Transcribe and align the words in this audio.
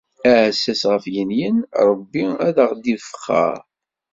Aɛessas 0.31 0.81
ɣef 0.91 1.05
yinyen 1.13 1.57
Ṛebbi 1.89 2.23
ad 2.47 2.57
aɣ-d-ibexxeṛ. 2.63 3.55